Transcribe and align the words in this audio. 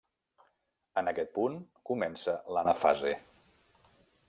En 1.01 1.11
aquest 1.11 1.29
punt 1.35 1.59
comença 1.91 2.35
l'anafase. 2.57 3.15